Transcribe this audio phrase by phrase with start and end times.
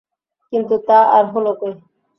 [0.53, 1.73] কিন্তু তা আর হলো কই!